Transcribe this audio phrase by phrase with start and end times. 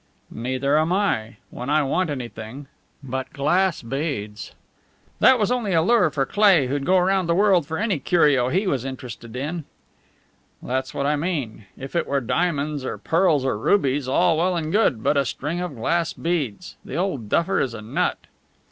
[0.33, 2.65] "Neither am I when I want anything.
[3.03, 4.55] But glass beads!"
[5.19, 8.49] "That was only a lure for Cleigh, who'd go round the world for any curio
[8.49, 9.63] he was interested in."
[10.59, 11.67] "That's what I mean.
[11.77, 15.03] If it were diamonds or pearls or rubies, all well and good.
[15.03, 16.77] But a string of glass beads!
[16.83, 18.17] The old duffer is a nut!"